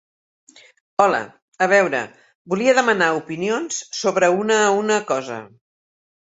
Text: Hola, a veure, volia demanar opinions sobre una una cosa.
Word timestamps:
Hola, 1.03 1.19
a 1.65 1.67
veure, 1.73 1.99
volia 2.53 2.73
demanar 2.79 3.11
opinions 3.19 3.79
sobre 3.99 4.31
una 4.39 4.59
una 4.81 4.99
cosa. 5.13 5.39